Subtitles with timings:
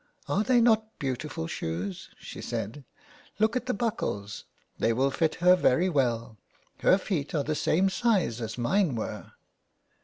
[0.27, 2.85] Are they not beautiful shoes?'' she said.
[3.09, 4.45] '* Look at the buckles.
[4.79, 6.39] They will fit her very well;
[6.79, 9.33] her feet are the same size as mine were."